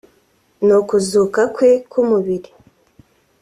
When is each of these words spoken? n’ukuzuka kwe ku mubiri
n’ukuzuka 0.65 1.41
kwe 1.55 1.69
ku 1.91 1.99
mubiri 2.09 2.49